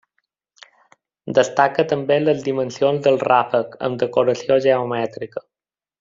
[1.39, 5.45] Destaca també les dimensions del ràfec, amb decoració geomètrica.